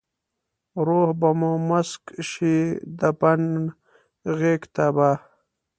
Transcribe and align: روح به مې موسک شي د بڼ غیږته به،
روح 0.85 1.09
به 1.19 1.29
مې 1.39 1.51
موسک 1.67 2.03
شي 2.29 2.57
د 2.99 3.01
بڼ 3.19 3.39
غیږته 4.37 4.85
به، 4.95 5.09